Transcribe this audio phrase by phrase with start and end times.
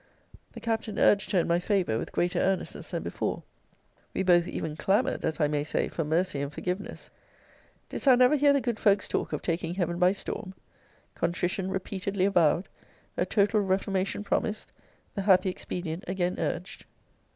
[0.53, 3.43] The Captain urged her in my favour with greater earnestness than before.
[4.15, 7.11] We both even clamoured, as I may say, for mercy and forgiveness.
[7.89, 10.55] [Didst thou never hear the good folks talk of taking Heaven by storm?]
[11.13, 12.67] Contrition repeatedly avowed;
[13.15, 14.71] a total reformation promised;
[15.13, 16.85] the happy expedient again urged.